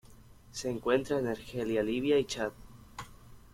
[0.51, 2.53] Se encuentra en Argelia Libia y Chad.